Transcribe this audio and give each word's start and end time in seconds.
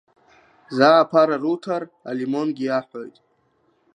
Заа 0.75 0.97
аԥара 1.03 1.35
руҭар, 1.43 1.83
алимонгьы 2.09 2.65
иаҳәоит. 2.65 3.15